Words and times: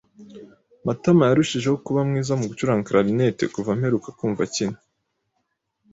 Matama 0.85 1.23
yarushijeho 1.29 1.77
kuba 1.85 1.99
mwiza 2.07 2.33
mu 2.39 2.45
gucuranga 2.49 2.85
Clarinet 2.87 3.39
kuva 3.55 3.71
mperuka 3.77 4.09
kumva 4.17 4.41
akina. 4.47 4.77